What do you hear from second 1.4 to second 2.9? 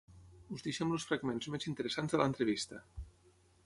més interessants de l'entrevista.